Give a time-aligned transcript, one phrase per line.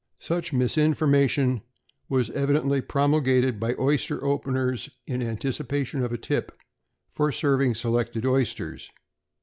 [0.17, 1.61] Such misinformation
[2.09, 6.57] was evidently promulgated by oyster openers in anticipation of a tip
[7.07, 8.89] for serving selected oysters.